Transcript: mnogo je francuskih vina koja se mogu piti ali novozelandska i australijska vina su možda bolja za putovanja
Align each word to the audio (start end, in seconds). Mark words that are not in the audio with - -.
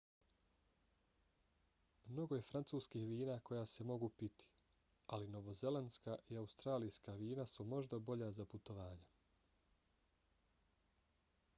mnogo 2.13 2.39
je 2.39 2.45
francuskih 2.51 3.03
vina 3.11 3.35
koja 3.49 3.65
se 3.73 3.85
mogu 3.89 4.09
piti 4.23 4.47
ali 5.17 5.27
novozelandska 5.35 6.15
i 6.35 6.41
australijska 6.45 7.15
vina 7.23 7.47
su 7.55 7.67
možda 7.75 8.01
bolja 8.11 8.31
za 8.41 8.47
putovanja 8.55 9.11